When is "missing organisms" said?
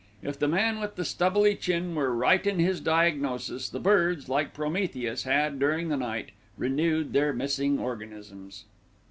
7.33-8.65